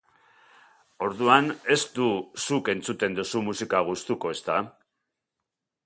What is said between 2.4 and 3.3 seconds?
zuk entzuten